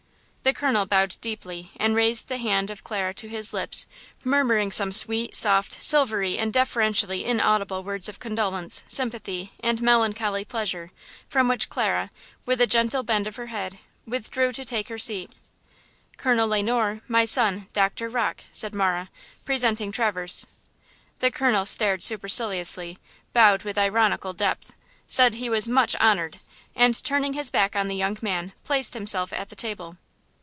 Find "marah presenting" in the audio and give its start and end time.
18.73-19.91